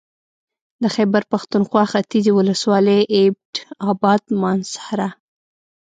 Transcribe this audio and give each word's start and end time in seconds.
د 0.81 0.83
خېبر 0.95 1.21
پښتونخوا 1.31 1.83
ختيځې 1.91 2.31
ولسوالۍ 2.37 2.99
اېبټ 3.15 3.53
اباد 3.89 4.21
مانسهره 4.41 5.09